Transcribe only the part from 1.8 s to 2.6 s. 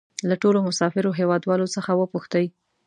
وپوښتئ.